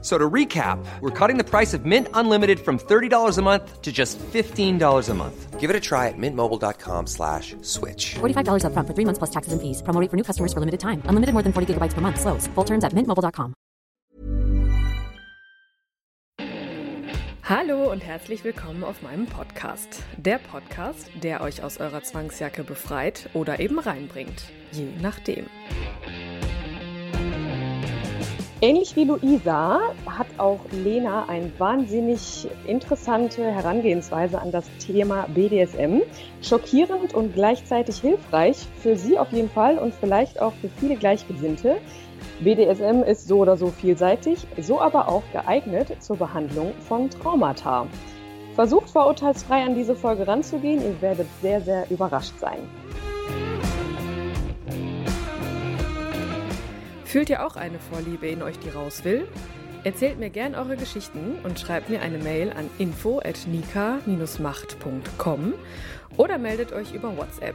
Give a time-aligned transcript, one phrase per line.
[0.00, 3.90] So to recap, we're cutting the price of Mint Unlimited from $30 a month to
[3.90, 5.58] just $15 a month.
[5.58, 8.14] Give it a try at mintmobile.com slash switch.
[8.20, 9.82] $45 up front for three months plus taxes and fees.
[9.82, 11.02] Promo rate for new customers for limited time.
[11.06, 12.20] Unlimited more than 40 gigabytes per month.
[12.20, 12.46] Slows.
[12.54, 13.54] Full terms at mintmobile.com.
[17.42, 20.04] Hallo und herzlich willkommen auf meinem Podcast.
[20.18, 24.42] Der Podcast, der euch aus eurer Zwangsjacke befreit oder eben reinbringt.
[24.70, 25.46] Je nachdem.
[28.60, 36.00] Ähnlich wie Luisa hat auch Lena eine wahnsinnig interessante Herangehensweise an das Thema BDSM.
[36.42, 41.76] Schockierend und gleichzeitig hilfreich für sie auf jeden Fall und vielleicht auch für viele Gleichgesinnte.
[42.40, 47.86] BDSM ist so oder so vielseitig, so aber auch geeignet zur Behandlung von Traumata.
[48.56, 52.58] Versucht vorurteilsfrei an diese Folge ranzugehen, ihr werdet sehr, sehr überrascht sein.
[57.08, 59.26] Fühlt ihr auch eine Vorliebe in euch, die raus will?
[59.82, 65.54] Erzählt mir gern eure Geschichten und schreibt mir eine Mail an info@nika-macht.com
[66.18, 67.54] oder meldet euch über WhatsApp.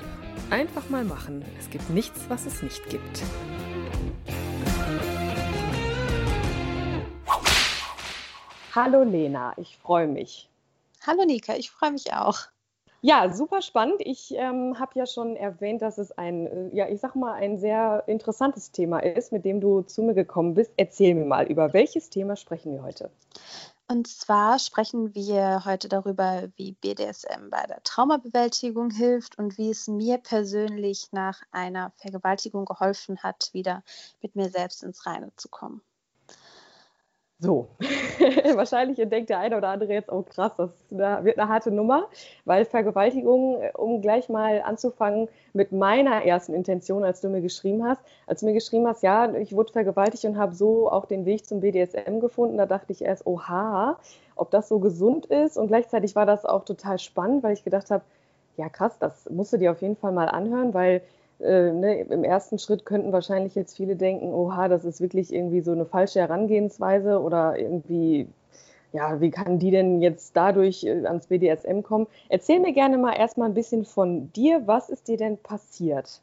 [0.49, 1.45] Einfach mal machen.
[1.59, 3.21] Es gibt nichts, was es nicht gibt.
[8.73, 10.49] Hallo Lena, ich freue mich.
[11.05, 12.47] Hallo Nika, ich freue mich auch.
[13.05, 13.97] Ja, super spannend.
[13.99, 17.57] Ich ähm, habe ja schon erwähnt, dass es ein, äh, ja, ich sag mal, ein
[17.57, 20.71] sehr interessantes Thema ist, mit dem du zu mir gekommen bist.
[20.77, 23.11] Erzähl mir mal, über welches Thema sprechen wir heute?
[23.89, 29.89] Und zwar sprechen wir heute darüber, wie BDSM bei der Traumabewältigung hilft und wie es
[29.89, 33.83] mir persönlich nach einer Vergewaltigung geholfen hat, wieder
[34.21, 35.81] mit mir selbst ins Reine zu kommen.
[37.44, 37.67] So,
[38.55, 42.08] wahrscheinlich denkt der eine oder andere jetzt, oh krass, das wird eine harte Nummer,
[42.45, 47.99] weil Vergewaltigung, um gleich mal anzufangen mit meiner ersten Intention, als du mir geschrieben hast,
[48.27, 51.45] als du mir geschrieben hast, ja, ich wurde vergewaltigt und habe so auch den Weg
[51.45, 53.99] zum BDSM gefunden, da dachte ich erst, oha,
[54.37, 55.58] ob das so gesund ist.
[55.58, 58.05] Und gleichzeitig war das auch total spannend, weil ich gedacht habe,
[58.55, 61.02] ja krass, das musst du dir auf jeden Fall mal anhören, weil
[61.39, 65.61] äh, ne, im ersten Schritt könnten wahrscheinlich jetzt viele denken, oha, das ist wirklich irgendwie
[65.61, 68.27] so eine falsche Herangehensweise oder irgendwie,
[68.94, 72.08] ja, wie kann die denn jetzt dadurch äh, ans BDSM kommen?
[72.30, 74.64] Erzähl mir gerne mal erstmal ein bisschen von dir.
[74.67, 76.23] Was ist dir denn passiert?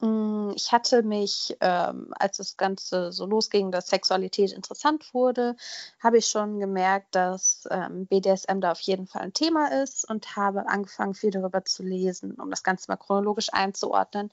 [0.00, 5.56] Mm, ich hatte mich, ähm, als das Ganze so losging, dass Sexualität interessant wurde,
[6.00, 10.36] habe ich schon gemerkt, dass ähm, BDSM da auf jeden Fall ein Thema ist und
[10.36, 14.30] habe angefangen, viel darüber zu lesen, um das Ganze mal chronologisch einzuordnen.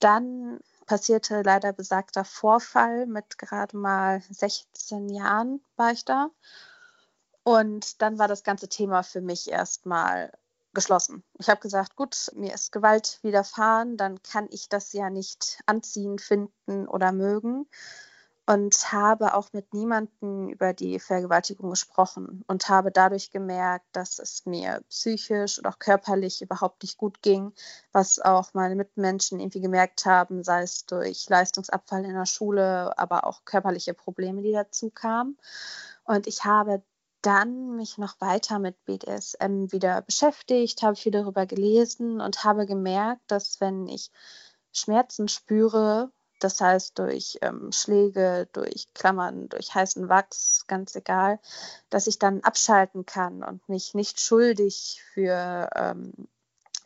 [0.00, 6.30] Dann passierte leider besagter Vorfall mit gerade mal 16 Jahren war ich da.
[7.42, 10.32] Und dann war das ganze Thema für mich erstmal
[10.74, 11.22] geschlossen.
[11.38, 16.18] Ich habe gesagt, gut, mir ist Gewalt widerfahren, dann kann ich das ja nicht anziehen,
[16.18, 17.66] finden oder mögen.
[18.46, 24.44] Und habe auch mit niemandem über die Vergewaltigung gesprochen und habe dadurch gemerkt, dass es
[24.44, 27.54] mir psychisch und auch körperlich überhaupt nicht gut ging,
[27.92, 33.26] was auch meine Mitmenschen irgendwie gemerkt haben, sei es durch Leistungsabfall in der Schule, aber
[33.26, 35.38] auch körperliche Probleme, die dazu kamen.
[36.04, 36.82] Und ich habe
[37.24, 43.22] dann mich noch weiter mit BDSM wieder beschäftigt, habe viel darüber gelesen und habe gemerkt,
[43.28, 44.10] dass wenn ich
[44.72, 51.40] Schmerzen spüre, das heißt durch ähm, Schläge, durch Klammern, durch heißen Wachs, ganz egal,
[51.88, 56.12] dass ich dann abschalten kann und mich nicht schuldig für ähm,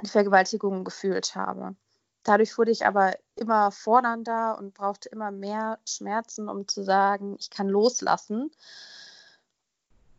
[0.00, 1.74] die Vergewaltigung gefühlt habe.
[2.22, 7.50] Dadurch wurde ich aber immer fordernder und brauchte immer mehr Schmerzen, um zu sagen, ich
[7.50, 8.50] kann loslassen.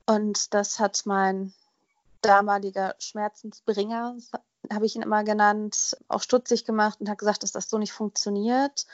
[0.09, 1.53] Und das hat mein
[2.21, 4.17] damaliger Schmerzensbringer,
[4.73, 7.93] habe ich ihn immer genannt, auch stutzig gemacht und hat gesagt, dass das so nicht
[7.93, 8.87] funktioniert.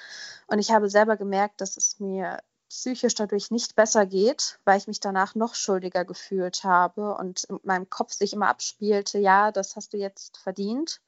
[0.48, 4.88] Und ich habe selber gemerkt, dass es mir psychisch dadurch nicht besser geht, weil ich
[4.88, 9.78] mich danach noch schuldiger gefühlt habe und in meinem Kopf sich immer abspielte, ja, das
[9.78, 11.00] hast du jetzt verdient.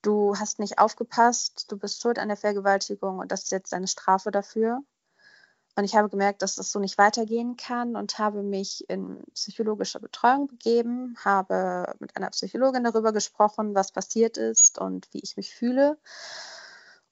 [0.00, 3.88] Du hast nicht aufgepasst, du bist schuld an der Vergewaltigung und das ist jetzt deine
[3.88, 4.84] Strafe dafür.
[5.76, 9.98] Und ich habe gemerkt, dass das so nicht weitergehen kann und habe mich in psychologische
[9.98, 15.52] Betreuung begeben, habe mit einer Psychologin darüber gesprochen, was passiert ist und wie ich mich
[15.52, 15.98] fühle.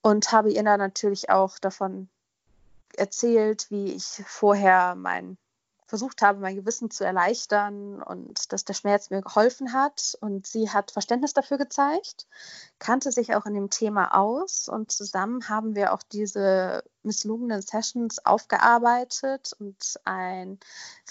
[0.00, 2.08] Und habe ihr dann natürlich auch davon
[2.96, 5.38] erzählt, wie ich vorher mein
[5.92, 10.16] versucht habe, mein Gewissen zu erleichtern und dass der Schmerz mir geholfen hat.
[10.22, 12.26] Und sie hat Verständnis dafür gezeigt,
[12.78, 18.24] kannte sich auch in dem Thema aus und zusammen haben wir auch diese misslungenen Sessions
[18.24, 20.58] aufgearbeitet und ein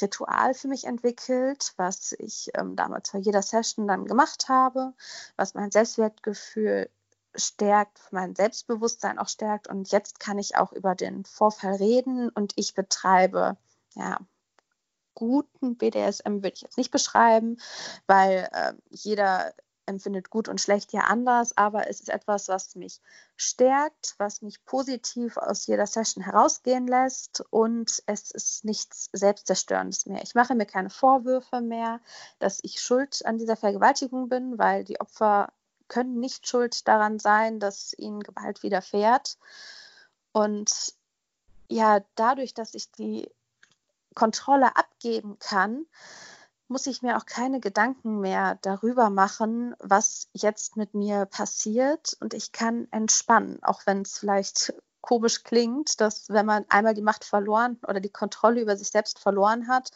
[0.02, 4.96] Ritual für mich entwickelt, was ich ähm, damals vor jeder Session dann gemacht habe,
[5.36, 6.90] was mein Selbstwertgefühl
[7.36, 9.68] stärkt, mein Selbstbewusstsein auch stärkt.
[9.68, 13.58] Und jetzt kann ich auch über den Vorfall reden und ich betreibe
[13.96, 14.18] ja,
[15.16, 17.58] guten BDSM würde ich jetzt nicht beschreiben,
[18.08, 19.54] weil äh, jeder
[19.86, 23.02] empfindet gut und schlecht ja anders, aber es ist etwas, was mich
[23.36, 30.22] stärkt, was mich positiv aus jeder Session herausgehen lässt und es ist nichts Selbstzerstörendes mehr.
[30.24, 32.00] Ich mache mir keine Vorwürfe mehr,
[32.40, 35.52] dass ich schuld an dieser Vergewaltigung bin, weil die Opfer
[35.88, 39.38] können nicht schuld daran sein, dass ihnen Gewalt widerfährt.
[40.32, 40.94] Und
[41.68, 43.30] ja, dadurch, dass ich die
[44.16, 45.86] Kontrolle abgeben kann,
[46.68, 52.16] muss ich mir auch keine Gedanken mehr darüber machen, was jetzt mit mir passiert.
[52.22, 57.02] Und ich kann entspannen, auch wenn es vielleicht komisch klingt, dass wenn man einmal die
[57.02, 59.92] Macht verloren oder die Kontrolle über sich selbst verloren hat,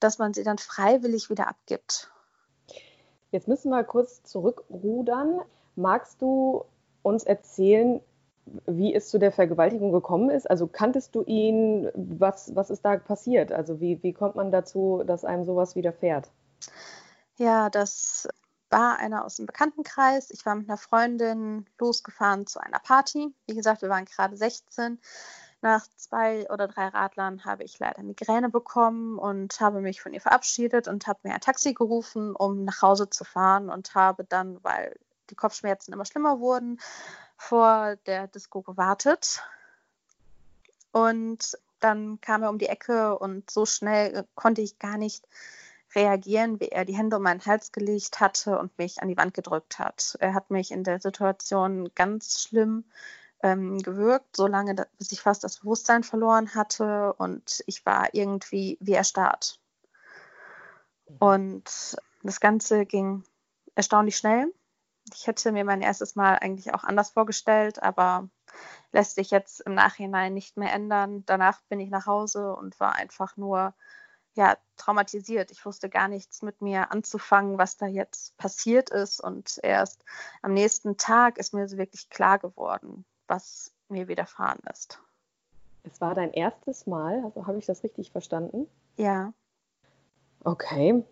[0.00, 2.10] dass man sie dann freiwillig wieder abgibt.
[3.30, 5.40] Jetzt müssen wir kurz zurückrudern.
[5.76, 6.64] Magst du
[7.02, 8.00] uns erzählen,
[8.66, 10.50] wie es zu der Vergewaltigung gekommen ist.
[10.50, 11.88] Also kanntest du ihn?
[11.94, 13.52] Was, was ist da passiert?
[13.52, 16.30] Also wie, wie kommt man dazu, dass einem sowas widerfährt?
[17.36, 18.28] Ja, das
[18.70, 20.30] war einer aus dem Bekanntenkreis.
[20.30, 23.34] Ich war mit einer Freundin losgefahren zu einer Party.
[23.46, 25.00] Wie gesagt, wir waren gerade 16.
[25.62, 30.20] Nach zwei oder drei Radlern habe ich leider Migräne bekommen und habe mich von ihr
[30.20, 34.62] verabschiedet und habe mir ein Taxi gerufen, um nach Hause zu fahren und habe dann,
[34.64, 34.96] weil
[35.28, 36.80] die Kopfschmerzen immer schlimmer wurden,
[37.40, 39.42] vor der Disco gewartet.
[40.92, 45.26] Und dann kam er um die Ecke und so schnell konnte ich gar nicht
[45.94, 49.32] reagieren, wie er die Hände um meinen Hals gelegt hatte und mich an die Wand
[49.32, 50.16] gedrückt hat.
[50.20, 52.84] Er hat mich in der Situation ganz schlimm
[53.42, 58.92] ähm, gewirkt, solange bis ich fast das Bewusstsein verloren hatte und ich war irgendwie wie
[58.92, 59.58] erstarrt.
[61.18, 63.24] Und das Ganze ging
[63.74, 64.52] erstaunlich schnell.
[65.14, 68.28] Ich hätte mir mein erstes Mal eigentlich auch anders vorgestellt, aber
[68.92, 71.24] lässt sich jetzt im Nachhinein nicht mehr ändern.
[71.26, 73.74] Danach bin ich nach Hause und war einfach nur
[74.34, 75.50] ja, traumatisiert.
[75.50, 79.20] Ich wusste gar nichts mit mir anzufangen, was da jetzt passiert ist.
[79.20, 80.04] Und erst
[80.42, 85.00] am nächsten Tag ist mir so wirklich klar geworden, was mir widerfahren ist.
[85.82, 88.68] Es war dein erstes Mal, also habe ich das richtig verstanden?
[88.96, 89.32] Ja.
[90.44, 91.04] Okay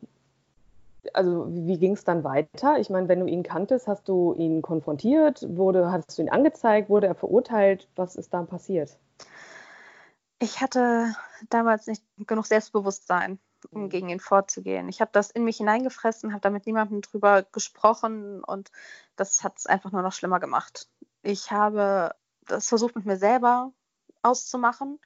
[1.14, 2.78] also wie ging es dann weiter?
[2.78, 6.88] Ich meine, wenn du ihn kanntest, hast du ihn konfrontiert, wurde, hast du ihn angezeigt,
[6.88, 7.88] wurde er verurteilt?
[7.96, 8.98] Was ist dann passiert?
[10.38, 11.14] Ich hatte
[11.48, 13.38] damals nicht genug Selbstbewusstsein,
[13.70, 13.88] um mhm.
[13.88, 14.88] gegen ihn vorzugehen.
[14.88, 18.70] Ich habe das in mich hineingefressen, habe da mit niemandem drüber gesprochen und
[19.16, 20.88] das hat es einfach nur noch schlimmer gemacht.
[21.22, 22.14] Ich habe
[22.46, 23.72] das versucht mit mir selber
[24.22, 24.98] auszumachen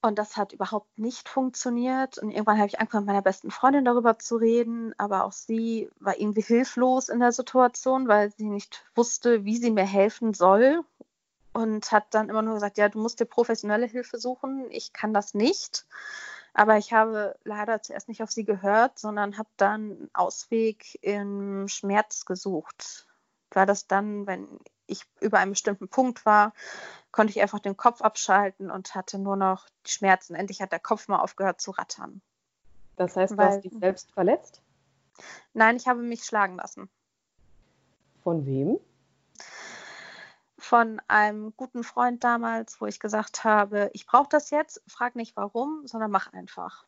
[0.00, 2.18] und das hat überhaupt nicht funktioniert.
[2.18, 4.94] Und irgendwann habe ich angefangen, mit meiner besten Freundin darüber zu reden.
[4.96, 9.70] Aber auch sie war irgendwie hilflos in der Situation, weil sie nicht wusste, wie sie
[9.72, 10.84] mir helfen soll.
[11.52, 14.66] Und hat dann immer nur gesagt, ja, du musst dir professionelle Hilfe suchen.
[14.70, 15.86] Ich kann das nicht.
[16.54, 21.66] Aber ich habe leider zuerst nicht auf sie gehört, sondern habe dann einen Ausweg im
[21.66, 23.06] Schmerz gesucht.
[23.50, 24.46] War das dann, wenn
[24.88, 26.52] ich über einen bestimmten Punkt war,
[27.12, 30.34] konnte ich einfach den Kopf abschalten und hatte nur noch die Schmerzen.
[30.34, 32.20] Endlich hat der Kopf mal aufgehört zu rattern.
[32.96, 34.62] Das heißt, Weil, du hast dich selbst verletzt?
[35.52, 36.90] Nein, ich habe mich schlagen lassen.
[38.22, 38.78] Von wem?
[40.58, 45.36] Von einem guten Freund damals, wo ich gesagt habe, ich brauche das jetzt, frag nicht
[45.36, 46.84] warum, sondern mach einfach.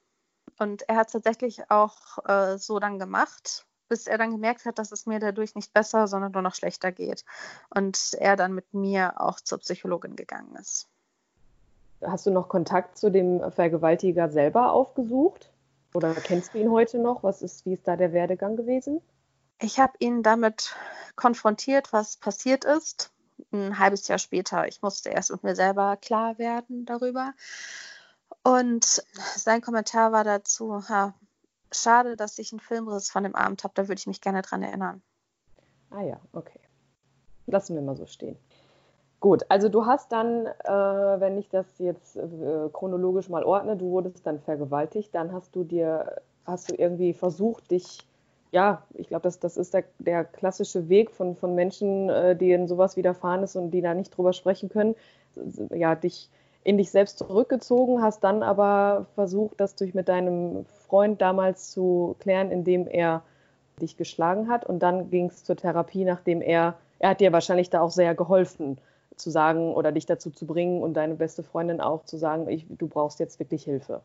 [0.58, 4.78] Und er hat es tatsächlich auch äh, so dann gemacht bis er dann gemerkt hat,
[4.78, 7.24] dass es mir dadurch nicht besser, sondern nur noch schlechter geht.
[7.74, 10.88] Und er dann mit mir auch zur Psychologin gegangen ist.
[12.00, 15.50] Hast du noch Kontakt zu dem Vergewaltiger selber aufgesucht?
[15.92, 17.22] Oder kennst du ihn heute noch?
[17.22, 19.02] Was ist, wie ist da der Werdegang gewesen?
[19.60, 20.74] Ich habe ihn damit
[21.16, 23.12] konfrontiert, was passiert ist.
[23.52, 24.68] Ein halbes Jahr später.
[24.68, 27.34] Ich musste erst mit mir selber klar werden darüber.
[28.44, 29.02] Und
[29.36, 31.14] sein Kommentar war dazu, ja,
[31.72, 33.74] schade, dass ich einen Filmriss von dem Abend habe.
[33.74, 35.02] Da würde ich mich gerne dran erinnern.
[35.90, 36.60] Ah ja, okay.
[37.46, 38.36] Lassen wir mal so stehen.
[39.20, 43.90] Gut, also du hast dann, äh, wenn ich das jetzt äh, chronologisch mal ordne, du
[43.90, 47.98] wurdest dann vergewaltigt, dann hast du dir, hast du irgendwie versucht, dich,
[48.50, 52.66] ja, ich glaube, das, das ist der, der klassische Weg von, von Menschen, äh, denen
[52.66, 54.96] sowas widerfahren ist und die da nicht drüber sprechen können,
[55.70, 56.30] ja, dich
[56.62, 62.16] in dich selbst zurückgezogen, hast dann aber versucht, das durch mit deinem Freund damals zu
[62.20, 63.22] klären, indem er
[63.80, 64.66] dich geschlagen hat.
[64.66, 68.14] Und dann ging es zur Therapie, nachdem er, er hat dir wahrscheinlich da auch sehr
[68.14, 68.78] geholfen,
[69.16, 72.66] zu sagen oder dich dazu zu bringen und deine beste Freundin auch zu sagen, ich,
[72.68, 74.00] du brauchst jetzt wirklich Hilfe.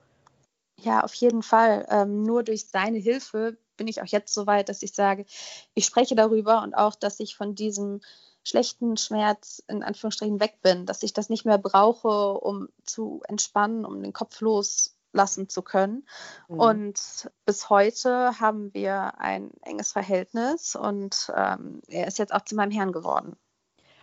[0.81, 1.85] Ja, auf jeden Fall.
[1.89, 5.25] Ähm, nur durch seine Hilfe bin ich auch jetzt so weit, dass ich sage,
[5.73, 8.01] ich spreche darüber und auch, dass ich von diesem
[8.45, 13.85] schlechten Schmerz in Anführungsstrichen weg bin, dass ich das nicht mehr brauche, um zu entspannen,
[13.85, 16.07] um den Kopf loslassen zu können.
[16.47, 16.59] Mhm.
[16.59, 22.55] Und bis heute haben wir ein enges Verhältnis und ähm, er ist jetzt auch zu
[22.55, 23.35] meinem Herrn geworden.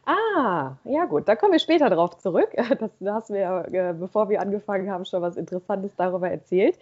[0.04, 2.50] Ah, ja gut, da kommen wir später drauf zurück.
[2.80, 6.76] Das, da hast mir, äh, bevor wir angefangen haben, schon was Interessantes darüber erzählt.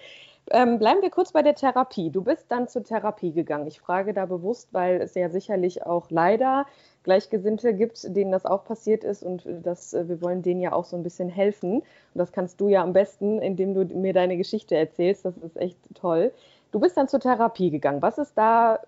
[0.51, 2.11] Ähm, bleiben wir kurz bei der Therapie.
[2.11, 3.67] Du bist dann zur Therapie gegangen.
[3.67, 6.67] Ich frage da bewusst, weil es ja sicherlich auch leider
[7.03, 10.85] Gleichgesinnte gibt, denen das auch passiert ist und das, äh, wir wollen denen ja auch
[10.85, 11.79] so ein bisschen helfen.
[11.79, 15.25] Und das kannst du ja am besten, indem du mir deine Geschichte erzählst.
[15.25, 16.33] Das ist echt toll.
[16.73, 18.03] Du bist dann zur Therapie gegangen.
[18.03, 18.81] Was ist da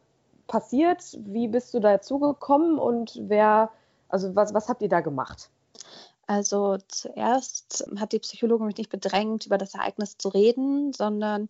[0.46, 1.18] passiert?
[1.24, 3.70] Wie bist du dazu gekommen und wer,
[4.08, 5.50] also was, was habt ihr da gemacht?
[6.26, 11.48] Also zuerst hat die Psychologin mich nicht bedrängt, über das Ereignis zu reden, sondern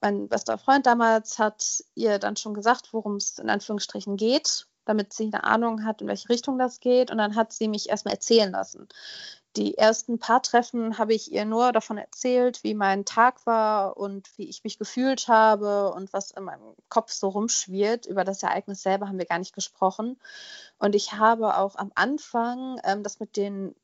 [0.00, 5.12] mein bester Freund damals hat ihr dann schon gesagt, worum es in Anführungsstrichen geht, damit
[5.12, 7.10] sie eine Ahnung hat, in welche Richtung das geht.
[7.10, 8.88] Und dann hat sie mich erstmal erzählen lassen.
[9.56, 14.28] Die ersten paar Treffen habe ich ihr nur davon erzählt, wie mein Tag war und
[14.36, 18.06] wie ich mich gefühlt habe und was in meinem Kopf so rumschwirrt.
[18.06, 20.18] Über das Ereignis selber haben wir gar nicht gesprochen.
[20.78, 23.74] Und ich habe auch am Anfang ähm, das mit den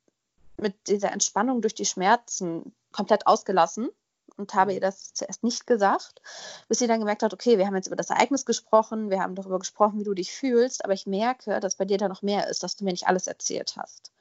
[0.58, 3.88] mit dieser Entspannung durch die Schmerzen komplett ausgelassen
[4.36, 4.76] und habe mhm.
[4.76, 6.22] ihr das zuerst nicht gesagt,
[6.68, 9.34] bis sie dann gemerkt hat, okay, wir haben jetzt über das Ereignis gesprochen, wir haben
[9.34, 12.48] darüber gesprochen, wie du dich fühlst, aber ich merke, dass bei dir da noch mehr
[12.48, 14.12] ist, dass du mir nicht alles erzählt hast.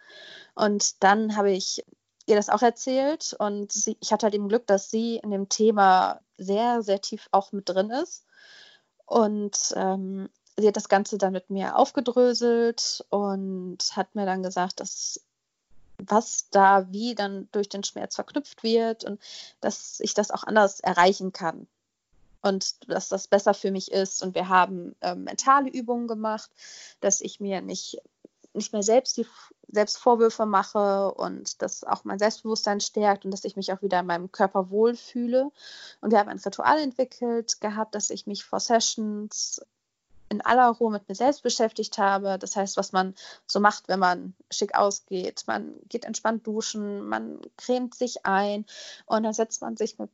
[0.56, 1.84] Und dann habe ich
[2.26, 5.50] ihr das auch erzählt und sie, ich hatte halt eben Glück, dass sie in dem
[5.50, 8.26] Thema sehr, sehr tief auch mit drin ist.
[9.06, 14.80] Und ähm, sie hat das Ganze dann mit mir aufgedröselt und hat mir dann gesagt,
[14.80, 15.22] dass
[16.10, 19.20] was da wie dann durch den Schmerz verknüpft wird und
[19.60, 21.68] dass ich das auch anders erreichen kann
[22.42, 24.24] und dass das besser für mich ist.
[24.24, 26.50] Und wir haben äh, mentale Übungen gemacht,
[27.00, 27.98] dass ich mir nicht,
[28.54, 29.28] nicht mehr selbst die
[29.68, 34.02] selbst Vorwürfe mache und dass auch mein Selbstbewusstsein stärkt und dass ich mich auch wieder
[34.02, 35.50] in meinem Körper wohlfühle.
[36.02, 39.62] Und wir haben ein Ritual entwickelt gehabt, dass ich mich vor Sessions
[40.32, 42.40] in aller Ruhe mit mir selbst beschäftigt habe.
[42.40, 43.14] Das heißt, was man
[43.46, 45.44] so macht, wenn man schick ausgeht.
[45.46, 48.66] Man geht entspannt duschen, man cremt sich ein
[49.06, 50.10] und dann setzt man sich mit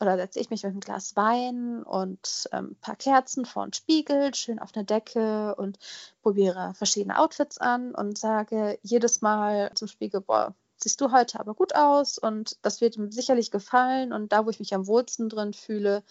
[0.00, 3.72] oder setze ich mich mit einem Glas Wein und ähm, ein paar Kerzen vor den
[3.72, 5.80] Spiegel, schön auf eine Decke und
[6.22, 11.54] probiere verschiedene Outfits an und sage jedes Mal zum Spiegel, boah, siehst du heute aber
[11.54, 15.28] gut aus und das wird ihm sicherlich gefallen und da, wo ich mich am wohlsten
[15.28, 16.04] drin fühle,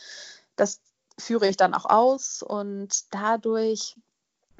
[0.57, 0.81] das
[1.17, 3.95] führe ich dann auch aus und dadurch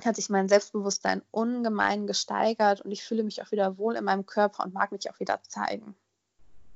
[0.04, 4.26] hat sich mein Selbstbewusstsein ungemein gesteigert und ich fühle mich auch wieder wohl in meinem
[4.26, 5.96] Körper und mag mich auch wieder zeigen.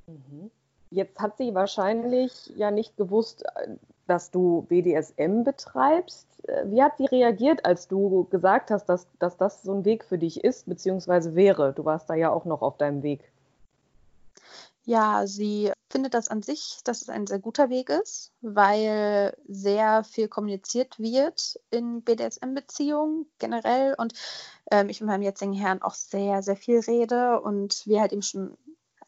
[0.08, 0.52] Mhm.
[0.92, 3.44] Jetzt hat sie wahrscheinlich ja nicht gewusst,
[4.08, 6.28] dass du BDSM betreibst.
[6.66, 10.18] Wie hat sie reagiert, als du gesagt hast, dass, dass das so ein Weg für
[10.18, 11.74] dich ist, beziehungsweise wäre?
[11.74, 13.29] Du warst da ja auch noch auf deinem Weg.
[14.86, 20.04] Ja, sie findet das an sich, dass es ein sehr guter Weg ist, weil sehr
[20.04, 24.14] viel kommuniziert wird in BDSM-Beziehungen generell und
[24.72, 28.22] ähm, ich mit meinem jetzigen Herrn auch sehr, sehr viel rede und wir halt eben
[28.22, 28.58] schon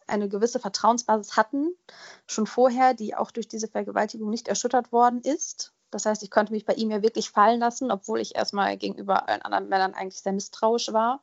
[0.07, 1.73] eine gewisse Vertrauensbasis hatten,
[2.27, 5.73] schon vorher, die auch durch diese Vergewaltigung nicht erschüttert worden ist.
[5.89, 9.27] Das heißt, ich konnte mich bei ihm ja wirklich fallen lassen, obwohl ich erstmal gegenüber
[9.27, 11.21] allen anderen Männern eigentlich sehr misstrauisch war.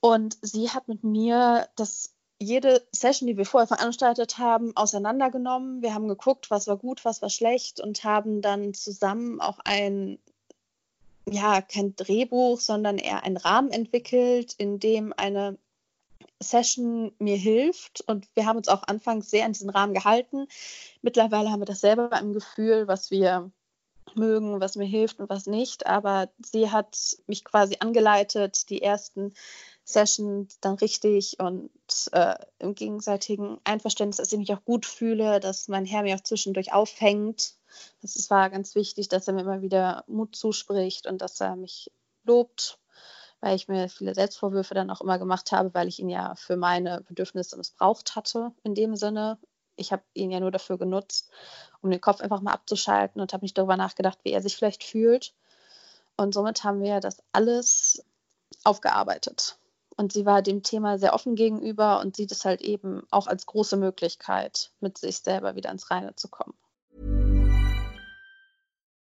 [0.00, 5.82] Und sie hat mit mir das jede Session, die wir vorher veranstaltet haben, auseinandergenommen.
[5.82, 10.18] Wir haben geguckt, was war gut, was war schlecht und haben dann zusammen auch ein,
[11.28, 15.58] ja, kein Drehbuch, sondern eher einen Rahmen entwickelt, in dem eine
[16.42, 18.00] Session mir hilft.
[18.06, 20.48] Und wir haben uns auch anfangs sehr an diesen Rahmen gehalten.
[21.02, 23.50] Mittlerweile haben wir das selber im Gefühl, was wir
[24.16, 25.86] mögen, was mir hilft und was nicht.
[25.86, 29.34] Aber sie hat mich quasi angeleitet, die ersten
[29.84, 31.70] Session dann richtig und
[32.12, 36.22] äh, im gegenseitigen Einverständnis, dass ich mich auch gut fühle, dass mein Herr mir auch
[36.22, 37.54] zwischendurch aufhängt.
[38.02, 41.90] Das war ganz wichtig, dass er mir immer wieder Mut zuspricht und dass er mich
[42.24, 42.78] lobt,
[43.40, 46.56] weil ich mir viele Selbstvorwürfe dann auch immer gemacht habe, weil ich ihn ja für
[46.56, 49.38] meine Bedürfnisse missbraucht hatte in dem Sinne.
[49.80, 51.30] Ich habe ihn ja nur dafür genutzt,
[51.80, 54.84] um den Kopf einfach mal abzuschalten und habe nicht darüber nachgedacht, wie er sich vielleicht
[54.84, 55.32] fühlt.
[56.16, 58.04] Und somit haben wir das alles
[58.62, 59.56] aufgearbeitet
[59.96, 63.46] Und sie war dem Thema sehr offen gegenüber und sieht es halt eben auch als
[63.46, 66.54] große Möglichkeit, mit sich selber wieder ins Reine zu kommen.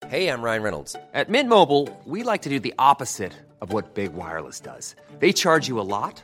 [0.08, 0.96] Hey, I'm Ryan Reynolds.
[1.14, 4.96] At Mint Mobile, we like to do the opposite of what Big Wireless does.
[5.20, 6.24] They charge you a lot,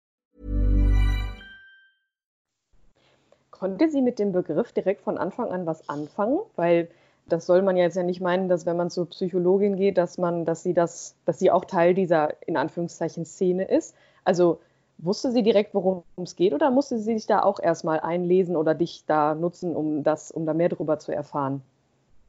[3.61, 6.39] Konnte sie mit dem Begriff direkt von Anfang an was anfangen?
[6.55, 6.89] Weil
[7.27, 10.17] das soll man ja jetzt ja nicht meinen, dass wenn man zur Psychologin geht, dass
[10.17, 13.93] man, dass sie das, dass sie auch Teil dieser in Anführungszeichen Szene ist.
[14.25, 14.59] Also
[14.97, 18.73] wusste sie direkt, worum es geht, oder musste sie sich da auch erstmal einlesen oder
[18.73, 21.61] dich da nutzen, um das, um da mehr darüber zu erfahren?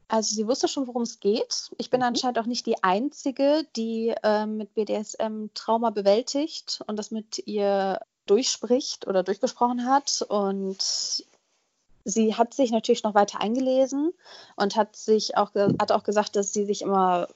[0.08, 1.70] Also sie wusste schon, worum es geht.
[1.78, 2.02] Ich bin Mhm.
[2.02, 7.98] anscheinend auch nicht die Einzige, die ähm, mit BDSM Trauma bewältigt und das mit ihr
[8.26, 10.24] durchspricht oder durchgesprochen hat.
[10.28, 11.24] Und
[12.04, 14.12] sie hat sich natürlich noch weiter eingelesen
[14.56, 17.28] und hat sich auch hat auch gesagt, dass sie sich immer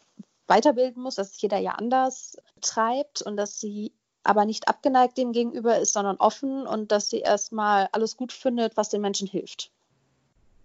[0.47, 5.79] weiterbilden muss, dass jeder ja anders treibt und dass sie aber nicht abgeneigt dem gegenüber
[5.79, 9.71] ist, sondern offen und dass sie erstmal alles gut findet, was den Menschen hilft.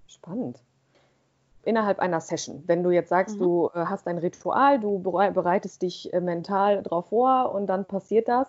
[0.07, 0.57] Spannend.
[1.63, 3.39] Innerhalb einer Session, wenn du jetzt sagst, Mhm.
[3.43, 7.85] du äh, hast ein Ritual, du berei- bereitest dich äh, mental darauf vor und dann
[7.85, 8.47] passiert das,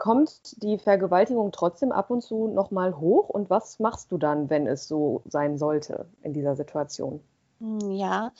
[0.00, 4.66] kommt die Vergewaltigung trotzdem ab und zu nochmal hoch und was machst du dann, wenn
[4.66, 7.20] es so sein sollte in dieser Situation?
[7.60, 8.32] Hm, Ja,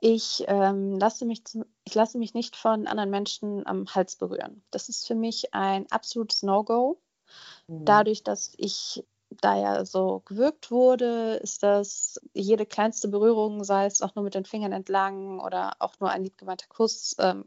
[0.00, 4.62] ich ähm, lasse mich, zum, ich lasse mich nicht von anderen Menschen am Hals berühren.
[4.70, 7.00] Das ist für mich ein absolutes No-Go.
[7.68, 7.84] Mhm.
[7.84, 14.02] Dadurch, dass ich da ja so gewürgt wurde, ist das jede kleinste Berührung, sei es
[14.02, 17.44] auch nur mit den Fingern entlang oder auch nur ein liebgemeinter Kuss, ähm,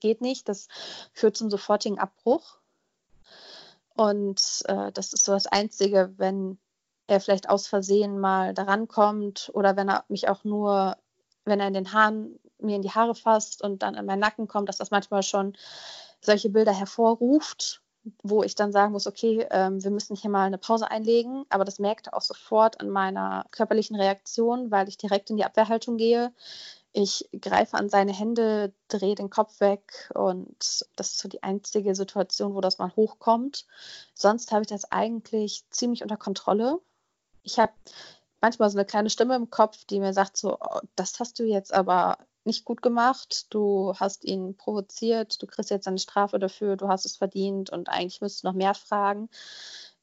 [0.00, 0.48] geht nicht.
[0.48, 0.68] Das
[1.12, 2.59] führt zum sofortigen Abbruch.
[3.96, 6.58] Und äh, das ist so das Einzige, wenn
[7.06, 10.96] er vielleicht aus Versehen mal daran kommt oder wenn er mich auch nur,
[11.44, 14.46] wenn er in den Haaren mir in die Haare fasst und dann in meinen Nacken
[14.48, 15.56] kommt, dass das manchmal schon
[16.20, 17.82] solche Bilder hervorruft,
[18.22, 21.64] wo ich dann sagen muss, okay, ähm, wir müssen hier mal eine Pause einlegen, aber
[21.64, 25.96] das merkt er auch sofort an meiner körperlichen Reaktion, weil ich direkt in die Abwehrhaltung
[25.96, 26.32] gehe.
[26.92, 31.94] Ich greife an seine Hände, drehe den Kopf weg und das ist so die einzige
[31.94, 33.66] Situation, wo das mal hochkommt.
[34.14, 36.80] Sonst habe ich das eigentlich ziemlich unter Kontrolle.
[37.42, 37.72] Ich habe
[38.40, 41.44] manchmal so eine kleine Stimme im Kopf, die mir sagt, so, oh, das hast du
[41.44, 46.76] jetzt aber nicht gut gemacht, du hast ihn provoziert, du kriegst jetzt eine Strafe dafür,
[46.76, 49.28] du hast es verdient und eigentlich müsstest du noch mehr fragen.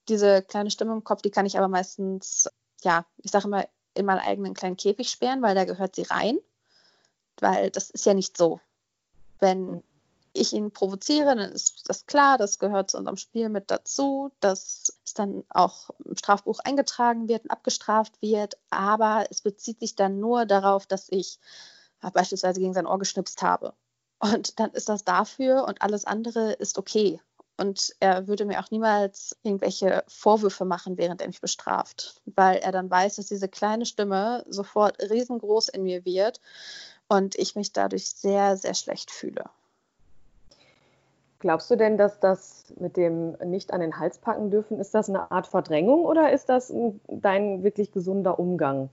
[0.07, 2.49] Diese kleine Stimme im Kopf, die kann ich aber meistens,
[2.83, 6.37] ja, ich sage immer, in meinen eigenen kleinen Käfig sperren, weil da gehört sie rein.
[7.41, 8.59] Weil das ist ja nicht so.
[9.39, 9.83] Wenn
[10.33, 14.93] ich ihn provoziere, dann ist das klar, das gehört zu unserem Spiel mit dazu, dass
[15.05, 20.19] es dann auch im Strafbuch eingetragen wird und abgestraft wird, aber es bezieht sich dann
[20.19, 21.39] nur darauf, dass ich
[22.01, 23.73] äh, beispielsweise gegen sein Ohr geschnipst habe.
[24.19, 27.19] Und dann ist das dafür und alles andere ist okay.
[27.59, 32.71] Und er würde mir auch niemals irgendwelche Vorwürfe machen, während er mich bestraft, weil er
[32.71, 36.39] dann weiß, dass diese kleine Stimme sofort riesengroß in mir wird
[37.07, 39.45] und ich mich dadurch sehr, sehr schlecht fühle.
[41.39, 45.07] Glaubst du denn, dass das mit dem nicht an den Hals packen dürfen, ist das
[45.07, 48.89] eine Art Verdrängung oder ist das ein, dein wirklich gesunder Umgang?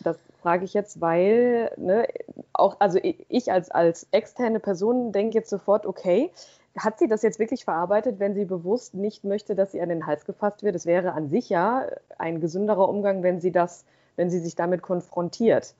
[0.00, 2.08] Das frage ich jetzt, weil ne,
[2.54, 6.30] auch, also ich als, als externe Person denke jetzt sofort, okay,
[6.78, 10.06] hat sie das jetzt wirklich verarbeitet, wenn sie bewusst nicht möchte, dass sie an den
[10.06, 10.74] Hals gefasst wird?
[10.74, 13.84] Es wäre an sich ja ein gesünderer Umgang, wenn sie das,
[14.16, 15.74] wenn sie sich damit konfrontiert.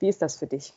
[0.00, 0.72] Wie ist das für dich?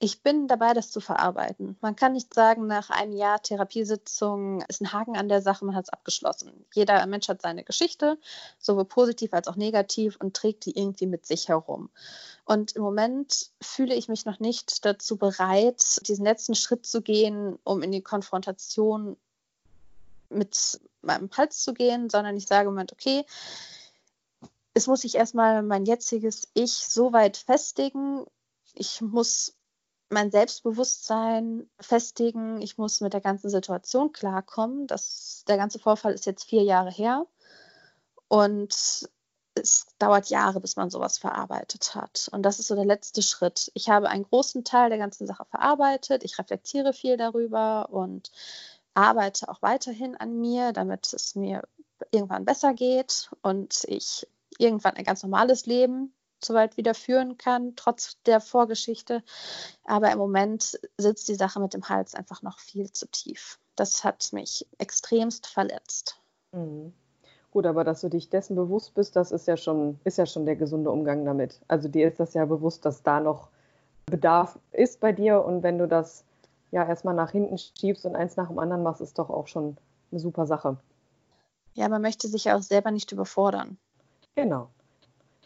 [0.00, 1.76] Ich bin dabei, das zu verarbeiten.
[1.80, 5.74] Man kann nicht sagen, nach einem Jahr Therapiesitzung ist ein Haken an der Sache, man
[5.74, 6.52] hat es abgeschlossen.
[6.72, 8.16] Jeder Mensch hat seine Geschichte,
[8.60, 11.90] sowohl positiv als auch negativ, und trägt die irgendwie mit sich herum.
[12.44, 17.58] Und im Moment fühle ich mich noch nicht dazu bereit, diesen letzten Schritt zu gehen,
[17.64, 19.16] um in die Konfrontation
[20.30, 23.24] mit meinem Hals zu gehen, sondern ich sage im Moment, okay,
[24.74, 28.24] es muss sich erstmal mein jetziges Ich so weit festigen.
[28.74, 29.54] Ich muss
[30.10, 32.60] mein Selbstbewusstsein festigen.
[32.62, 34.86] Ich muss mit der ganzen Situation klarkommen.
[34.86, 37.26] Das, der ganze Vorfall ist jetzt vier Jahre her.
[38.28, 39.08] Und
[39.54, 42.28] es dauert Jahre, bis man sowas verarbeitet hat.
[42.32, 43.70] Und das ist so der letzte Schritt.
[43.74, 46.24] Ich habe einen großen Teil der ganzen Sache verarbeitet.
[46.24, 48.30] Ich reflektiere viel darüber und
[48.94, 51.62] arbeite auch weiterhin an mir, damit es mir
[52.10, 54.26] irgendwann besser geht und ich
[54.58, 59.22] irgendwann ein ganz normales Leben soweit wieder führen kann, trotz der Vorgeschichte.
[59.84, 63.58] Aber im Moment sitzt die Sache mit dem Hals einfach noch viel zu tief.
[63.76, 66.20] Das hat mich extremst verletzt.
[66.52, 66.92] Mhm.
[67.50, 70.44] Gut, aber dass du dich dessen bewusst bist, das ist ja schon, ist ja schon
[70.44, 71.60] der gesunde Umgang damit.
[71.66, 73.48] Also dir ist das ja bewusst, dass da noch
[74.06, 76.24] Bedarf ist bei dir und wenn du das
[76.70, 79.76] ja erstmal nach hinten schiebst und eins nach dem anderen machst, ist doch auch schon
[80.10, 80.76] eine super Sache.
[81.74, 83.78] Ja, man möchte sich ja auch selber nicht überfordern.
[84.34, 84.68] Genau.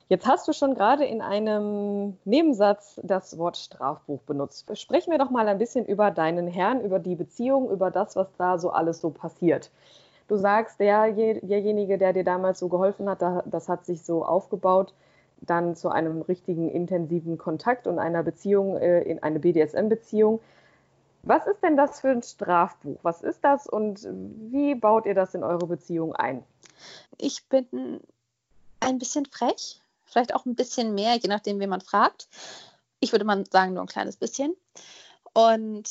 [0.09, 4.67] Jetzt hast du schon gerade in einem Nebensatz das Wort Strafbuch benutzt.
[4.79, 8.29] Sprechen wir doch mal ein bisschen über deinen Herrn, über die Beziehung, über das, was
[8.37, 9.71] da so alles so passiert.
[10.29, 14.95] Du sagst, der, derjenige, der dir damals so geholfen hat, das hat sich so aufgebaut,
[15.41, 20.41] dann zu einem richtigen intensiven Kontakt und einer Beziehung, äh, in eine BDSM-Beziehung.
[21.25, 22.99] Was ist denn das für ein Strafbuch?
[23.03, 24.09] Was ist das und
[24.51, 26.43] wie baut ihr das in eure Beziehung ein?
[27.19, 28.01] Ich bin
[28.81, 29.82] ein bisschen frech
[30.13, 32.29] vielleicht auch ein bisschen mehr, je nachdem, wen man fragt.
[33.01, 34.55] Ich würde mal sagen, nur ein kleines bisschen.
[35.33, 35.89] Und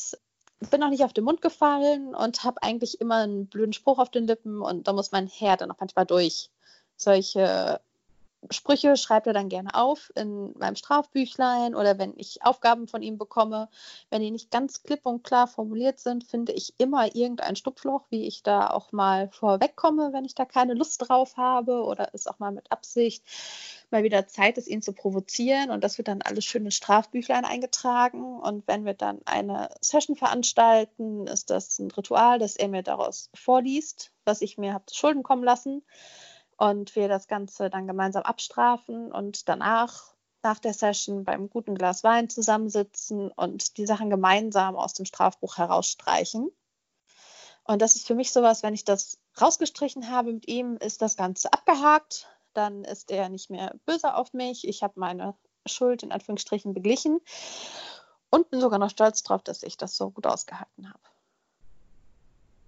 [0.70, 4.12] bin noch nicht auf den Mund gefallen und habe eigentlich immer einen blöden Spruch auf
[4.12, 6.52] den Lippen und da muss mein Herr dann auch manchmal durch.
[6.96, 7.82] Solche
[8.50, 13.18] Sprüche schreibt er dann gerne auf in meinem Strafbüchlein oder wenn ich Aufgaben von ihm
[13.18, 13.70] bekomme.
[14.10, 18.26] Wenn die nicht ganz klipp und klar formuliert sind, finde ich immer irgendein Stupfloch, wie
[18.26, 22.40] ich da auch mal vorwegkomme, wenn ich da keine Lust drauf habe oder es auch
[22.40, 23.24] mal mit Absicht
[23.92, 25.70] mal wieder Zeit ist, ihn zu provozieren.
[25.70, 28.40] Und das wird dann alles schön in Strafbüchlein eingetragen.
[28.40, 33.30] Und wenn wir dann eine Session veranstalten, ist das ein Ritual, dass er mir daraus
[33.36, 35.84] vorliest, was ich mir habe zu Schulden kommen lassen
[36.62, 42.04] und wir das Ganze dann gemeinsam abstrafen und danach nach der Session beim guten Glas
[42.04, 46.52] Wein zusammensitzen und die Sachen gemeinsam aus dem Strafbuch herausstreichen.
[47.64, 51.18] Und das ist für mich sowas, wenn ich das rausgestrichen habe mit ihm, ist das
[51.18, 52.28] Ganze abgehakt.
[52.54, 54.68] Dann ist er nicht mehr böse auf mich.
[54.68, 55.34] Ich habe meine
[55.66, 57.22] Schuld in Anführungsstrichen beglichen
[58.30, 61.02] und bin sogar noch stolz darauf, dass ich das so gut ausgehalten habe.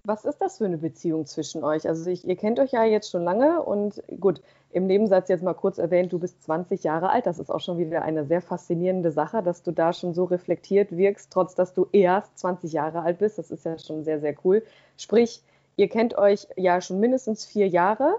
[0.06, 1.88] Was ist das für eine Beziehung zwischen euch?
[1.88, 5.54] Also ich, ihr kennt euch ja jetzt schon lange und gut, im Nebensatz jetzt mal
[5.54, 7.26] kurz erwähnt, du bist 20 Jahre alt.
[7.26, 10.92] Das ist auch schon wieder eine sehr faszinierende Sache, dass du da schon so reflektiert
[10.92, 13.38] wirkst, trotz dass du erst 20 Jahre alt bist.
[13.38, 14.64] Das ist ja schon sehr, sehr cool.
[14.98, 15.42] Sprich,
[15.78, 18.16] ihr kennt euch ja schon mindestens vier Jahre.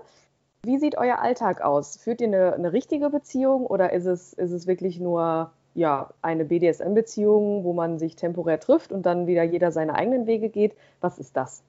[0.63, 1.99] Wie sieht euer Alltag aus?
[1.99, 6.47] Führt ihr eine, eine richtige Beziehung oder ist es, ist es wirklich nur ja, eine
[6.47, 10.75] BDSM-Beziehung, wo man sich temporär trifft und dann wieder jeder seine eigenen Wege geht?
[11.03, 11.63] Was ist das?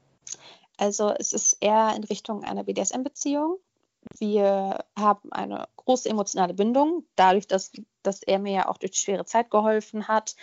[0.77, 3.57] Also es ist eher in Richtung einer BDSM-Beziehung.
[4.17, 7.71] Wir haben eine große emotionale Bindung, dadurch, dass,
[8.03, 10.35] dass er mir ja auch durch die schwere Zeit geholfen hat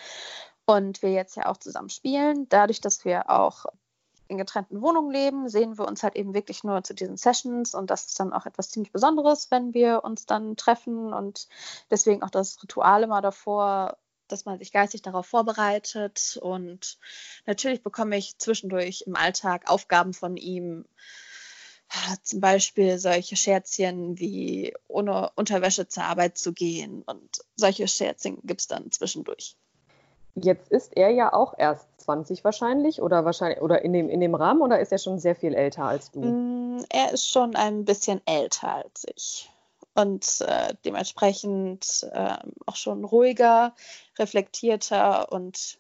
[0.67, 2.49] und wir jetzt ja auch zusammen spielen.
[2.49, 3.67] Dadurch, dass wir auch
[4.29, 7.91] in getrennten Wohnungen leben, sehen wir uns halt eben wirklich nur zu diesen Sessions und
[7.91, 11.49] das ist dann auch etwas ziemlich Besonderes, wenn wir uns dann treffen und
[11.91, 13.99] deswegen auch das Ritual immer davor
[14.33, 16.39] dass man sich geistig darauf vorbereitet.
[16.43, 16.99] Und
[17.47, 20.85] natürlich bekomme ich zwischendurch im Alltag Aufgaben von ihm.
[22.23, 27.03] Zum Beispiel solche Scherzchen wie ohne Unterwäsche zur Arbeit zu gehen.
[27.03, 29.57] Und solche Scherzchen gibt es dann zwischendurch.
[30.35, 34.35] Jetzt ist er ja auch erst 20 wahrscheinlich oder wahrscheinlich oder in dem, in dem
[34.35, 36.21] Rahmen oder ist er schon sehr viel älter als du?
[36.21, 39.52] Mm, er ist schon ein bisschen älter als ich
[39.95, 43.75] und äh, dementsprechend äh, auch schon ruhiger,
[44.19, 45.79] reflektierter und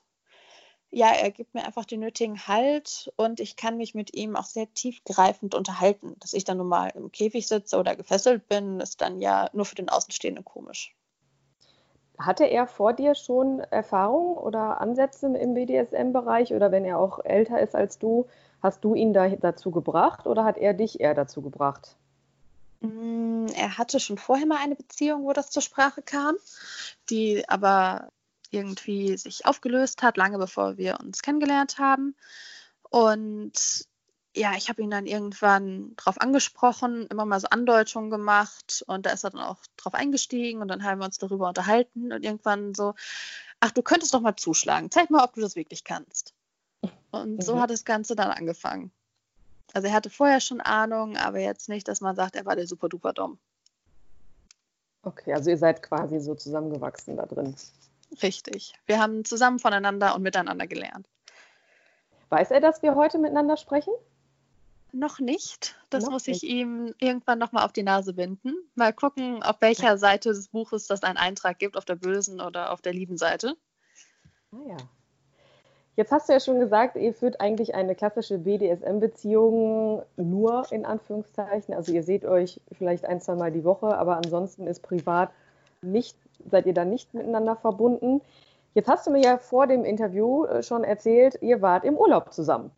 [0.94, 4.44] ja, er gibt mir einfach den nötigen Halt und ich kann mich mit ihm auch
[4.44, 6.16] sehr tiefgreifend unterhalten.
[6.20, 9.64] Dass ich dann nun mal im Käfig sitze oder gefesselt bin, ist dann ja nur
[9.64, 10.94] für den Außenstehenden komisch.
[12.18, 17.59] Hatte er vor dir schon Erfahrungen oder Ansätze im BDSM-Bereich oder wenn er auch älter
[17.59, 18.27] ist als du,
[18.62, 21.96] hast du ihn da, dazu gebracht oder hat er dich eher dazu gebracht?
[22.82, 26.36] Mm, er hatte schon vorher mal eine Beziehung, wo das zur Sprache kam,
[27.10, 28.10] die aber
[28.50, 32.14] irgendwie sich aufgelöst hat, lange bevor wir uns kennengelernt haben.
[32.90, 33.86] Und
[34.34, 39.10] ja, ich habe ihn dann irgendwann drauf angesprochen, immer mal so Andeutungen gemacht und da
[39.10, 42.74] ist er dann auch drauf eingestiegen und dann haben wir uns darüber unterhalten und irgendwann
[42.74, 42.94] so,
[43.60, 46.34] ach, du könntest doch mal zuschlagen, zeig mal, ob du das wirklich kannst.
[47.10, 47.42] Und mhm.
[47.42, 48.90] so hat das Ganze dann angefangen.
[49.72, 52.66] Also er hatte vorher schon Ahnung, aber jetzt nicht, dass man sagt, er war der
[52.66, 53.38] super duper Dom.
[55.02, 57.56] Okay, also ihr seid quasi so zusammengewachsen da drin.
[58.22, 58.74] Richtig.
[58.87, 61.08] Wir haben zusammen voneinander und miteinander gelernt.
[62.28, 63.92] Weiß er, dass wir heute miteinander sprechen?
[64.92, 65.74] Noch nicht.
[65.88, 66.42] Das noch muss nicht.
[66.42, 68.54] ich ihm irgendwann nochmal auf die Nase binden.
[68.74, 72.70] Mal gucken, auf welcher Seite des Buches das einen Eintrag gibt, auf der bösen oder
[72.70, 73.56] auf der lieben Seite.
[74.52, 74.76] Ah ja.
[75.94, 81.74] Jetzt hast du ja schon gesagt, ihr führt eigentlich eine klassische BDSM-Beziehung nur in Anführungszeichen.
[81.74, 85.31] Also ihr seht euch vielleicht ein, zwei Mal die Woche, aber ansonsten ist privat
[85.83, 86.16] nicht,
[86.50, 88.22] seid ihr dann nicht miteinander verbunden.
[88.72, 92.33] Jetzt hast du mir ja vor dem Interview äh, schon erzählt, ihr wart im Urlaub
[92.33, 92.70] zusammen.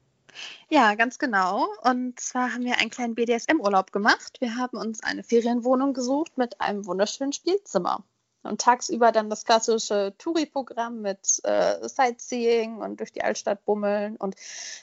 [0.68, 1.68] Ja, ganz genau.
[1.82, 4.40] Und zwar haben wir einen kleinen BDSM-Urlaub gemacht.
[4.40, 8.02] Wir haben uns eine Ferienwohnung gesucht mit einem wunderschönen Spielzimmer.
[8.44, 14.36] Und tagsüber dann das klassische Touri-Programm mit äh, Sightseeing und durch die Altstadt bummeln und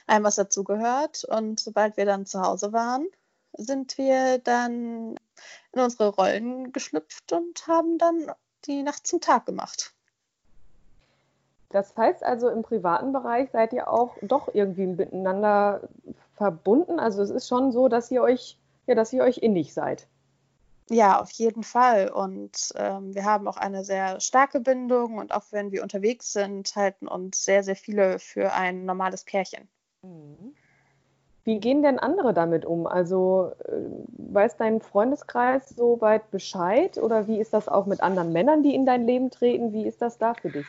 [0.07, 1.23] allem, was dazu gehört.
[1.25, 3.07] Und sobald wir dann zu Hause waren,
[3.53, 5.15] sind wir dann
[5.73, 8.31] in unsere Rollen geschlüpft und haben dann
[8.65, 9.93] die Nacht zum Tag gemacht.
[11.69, 15.81] Das heißt also, im privaten Bereich seid ihr auch doch irgendwie miteinander
[16.35, 16.99] verbunden.
[16.99, 20.07] Also es ist schon so, dass ihr euch, ja, dass ihr euch innig seid.
[20.91, 22.09] Ja, auf jeden Fall.
[22.09, 26.75] Und ähm, wir haben auch eine sehr starke Bindung und auch wenn wir unterwegs sind,
[26.75, 29.69] halten uns sehr, sehr viele für ein normales Pärchen.
[30.01, 30.53] Mhm.
[31.45, 32.87] Wie gehen denn andere damit um?
[32.87, 33.71] Also äh,
[34.33, 38.75] weiß dein Freundeskreis so weit Bescheid oder wie ist das auch mit anderen Männern, die
[38.75, 39.71] in dein Leben treten?
[39.71, 40.67] Wie ist das da für dich?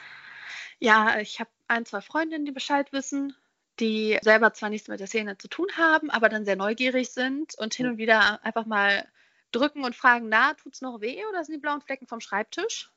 [0.78, 3.35] Ja, ich habe ein, zwei Freundinnen, die Bescheid wissen,
[3.80, 7.56] die selber zwar nichts mit der Szene zu tun haben, aber dann sehr neugierig sind
[7.58, 9.04] und hin und wieder einfach mal
[9.52, 12.90] drücken und fragen, na, tut es noch weh oder sind die blauen Flecken vom Schreibtisch?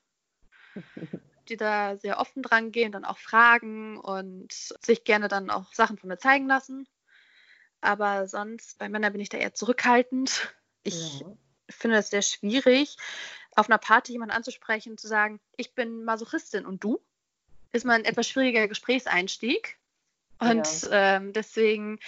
[1.50, 5.98] die da sehr offen dran gehen, dann auch fragen und sich gerne dann auch Sachen
[5.98, 6.88] von mir zeigen lassen.
[7.82, 10.56] Aber sonst, bei Männern bin ich da eher zurückhaltend.
[10.82, 11.28] Ich ja.
[11.70, 12.98] finde es sehr schwierig,
[13.56, 17.00] auf einer Party jemanden anzusprechen, zu sagen, ich bin Masochistin und du?
[17.76, 19.78] ist mal ein etwas schwieriger Gesprächseinstieg.
[20.40, 21.18] Und ja.
[21.18, 22.00] ähm, deswegen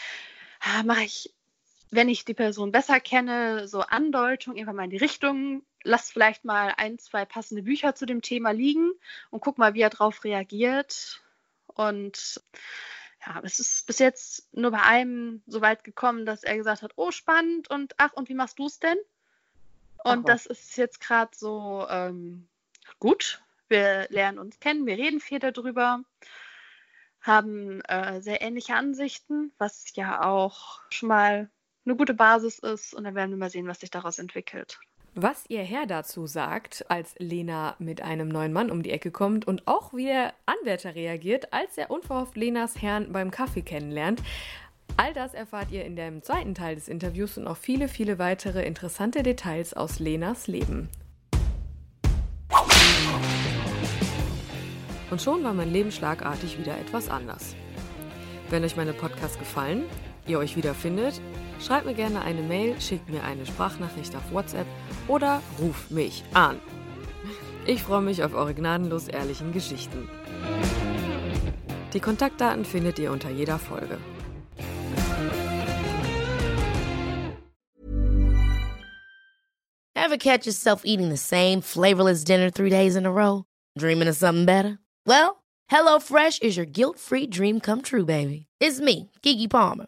[0.60, 1.33] ah, mache ich,
[1.89, 6.45] wenn ich die Person besser kenne, so Andeutungen einfach mal in die Richtung, lass vielleicht
[6.45, 8.91] mal ein, zwei passende Bücher zu dem Thema liegen
[9.30, 11.21] und guck mal, wie er darauf reagiert.
[11.67, 12.41] Und
[13.26, 16.93] ja, es ist bis jetzt nur bei einem so weit gekommen, dass er gesagt hat,
[16.95, 18.97] oh, spannend und ach, und wie machst du es denn?
[20.04, 20.34] Und Aha.
[20.34, 22.47] das ist jetzt gerade so ähm,
[23.00, 26.04] gut, wir lernen uns kennen, wir reden viel darüber,
[27.21, 31.50] haben äh, sehr ähnliche Ansichten, was ja auch schon mal
[31.88, 32.93] eine gute Basis ist.
[32.93, 34.80] Und dann werden wir mal sehen, was sich daraus entwickelt.
[35.15, 39.47] Was ihr Herr dazu sagt, als Lena mit einem neuen Mann um die Ecke kommt
[39.47, 44.21] und auch wie der Anwärter reagiert, als er unverhofft Lenas Herrn beim Kaffee kennenlernt.
[44.95, 48.63] All das erfahrt ihr in dem zweiten Teil des Interviews und auch viele, viele weitere
[48.63, 50.88] interessante Details aus Lenas Leben.
[55.10, 57.56] Und schon war mein Leben schlagartig wieder etwas anders.
[58.50, 59.84] Wenn euch meine Podcasts gefallen,
[60.30, 61.22] ihr euch wiederfindet,
[61.60, 64.68] schreibt mir gerne eine Mail, schickt mir eine Sprachnachricht auf WhatsApp
[65.08, 66.60] oder ruft mich an.
[67.66, 70.08] Ich freue mich auf eure gnadenlos ehrlichen Geschichten.
[71.94, 73.98] Die Kontaktdaten findet ihr unter jeder Folge.
[79.96, 83.44] Ever catch yourself eating the same flavorless dinner three days in a row?
[83.78, 84.80] Dreaming of something better?
[85.06, 88.48] Well, HelloFresh is your guilt-free dream come true, baby.
[88.62, 89.88] It's me, Kiki Palmer.